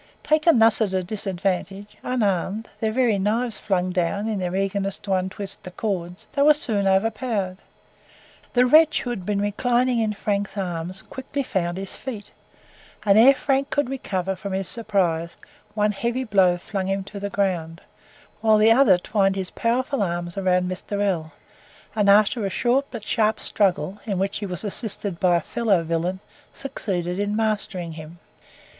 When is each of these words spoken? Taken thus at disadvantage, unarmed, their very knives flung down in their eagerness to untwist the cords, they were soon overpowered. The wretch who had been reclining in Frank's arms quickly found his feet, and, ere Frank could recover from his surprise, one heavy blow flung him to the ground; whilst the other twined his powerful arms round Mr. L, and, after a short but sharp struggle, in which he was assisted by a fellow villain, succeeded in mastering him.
Taken 0.23 0.57
thus 0.57 0.81
at 0.81 1.05
disadvantage, 1.05 1.85
unarmed, 2.01 2.67
their 2.79 2.91
very 2.91 3.19
knives 3.19 3.59
flung 3.59 3.91
down 3.91 4.27
in 4.27 4.39
their 4.39 4.55
eagerness 4.55 4.97
to 4.97 5.13
untwist 5.13 5.61
the 5.61 5.69
cords, 5.69 6.25
they 6.33 6.41
were 6.41 6.55
soon 6.55 6.87
overpowered. 6.87 7.59
The 8.53 8.65
wretch 8.65 9.01
who 9.03 9.11
had 9.11 9.27
been 9.27 9.39
reclining 9.39 9.99
in 9.99 10.13
Frank's 10.13 10.57
arms 10.57 11.03
quickly 11.03 11.43
found 11.43 11.77
his 11.77 11.95
feet, 11.95 12.31
and, 13.05 13.15
ere 13.15 13.35
Frank 13.35 13.69
could 13.69 13.91
recover 13.91 14.35
from 14.35 14.53
his 14.53 14.67
surprise, 14.67 15.35
one 15.75 15.91
heavy 15.91 16.23
blow 16.23 16.57
flung 16.57 16.87
him 16.87 17.03
to 17.03 17.19
the 17.19 17.29
ground; 17.29 17.79
whilst 18.41 18.61
the 18.61 18.71
other 18.71 18.97
twined 18.97 19.35
his 19.35 19.51
powerful 19.51 20.01
arms 20.01 20.35
round 20.35 20.67
Mr. 20.67 20.99
L, 20.99 21.31
and, 21.95 22.09
after 22.09 22.43
a 22.43 22.49
short 22.49 22.87
but 22.89 23.05
sharp 23.05 23.39
struggle, 23.39 23.99
in 24.07 24.17
which 24.17 24.39
he 24.39 24.47
was 24.47 24.63
assisted 24.63 25.19
by 25.19 25.35
a 25.35 25.41
fellow 25.41 25.83
villain, 25.83 26.19
succeeded 26.55 27.19
in 27.19 27.35
mastering 27.35 27.91
him. 27.91 28.17